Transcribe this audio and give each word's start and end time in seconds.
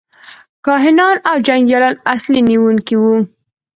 کاهنان 0.65 1.15
او 1.29 1.35
جنګیالي 1.47 1.89
اصلي 2.13 2.41
نیونکي 2.49 2.95
وو. 3.01 3.15